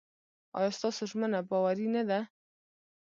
ایا 0.57 0.71
ستاسو 0.77 1.01
ژمنه 1.09 1.39
باوري 1.49 1.87
نه 1.95 2.03
ده؟ 2.09 2.19